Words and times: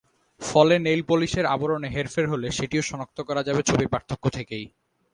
ফলে 0.41 0.75
নেইলপলিশের 0.79 1.45
আবরণে 1.45 1.89
হেরফের 1.89 2.25
হলে 2.29 2.47
সেটিও 2.51 2.83
শনাক্ত 2.83 3.17
করা 3.21 3.41
যাবে 3.43 3.61
ছবির 3.63 3.91
পার্থক্য 3.93 4.25
থেকেই। 4.29 4.65